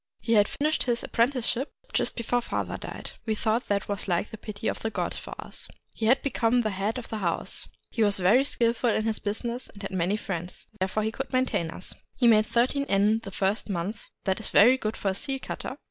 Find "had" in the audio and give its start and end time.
0.33-0.47, 6.07-6.23, 9.83-9.91